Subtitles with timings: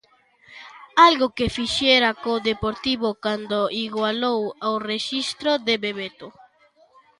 [1.07, 4.39] Algo que fixera co Deportivo cando igualou
[4.71, 6.27] o rexistro de Bebeto.